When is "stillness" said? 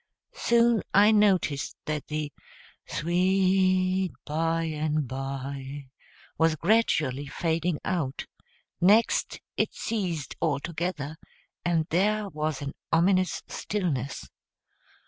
13.47-14.27